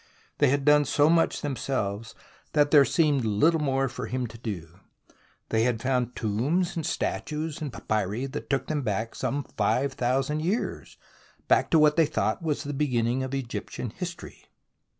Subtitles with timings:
[0.39, 2.15] They had done so much themselves
[2.53, 4.79] that there seemed little more for him to do.
[5.49, 10.39] They had found tombs and statues and papyri that took them back some five thousand
[10.41, 10.97] years
[11.69, 14.45] to what they thought was the beginning of Egyptian history.